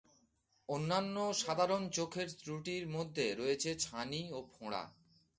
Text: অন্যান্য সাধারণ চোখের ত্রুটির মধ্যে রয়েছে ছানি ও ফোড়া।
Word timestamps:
অন্যান্য 0.69 1.15
সাধারণ 1.41 1.83
চোখের 1.89 2.27
ত্রুটির 2.39 2.83
মধ্যে 2.87 3.25
রয়েছে 3.35 3.69
ছানি 3.75 4.21
ও 4.31 4.39
ফোড়া। 4.53 4.83